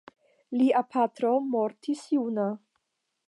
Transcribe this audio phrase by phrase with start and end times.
[0.61, 2.47] Lia patro mortis juna.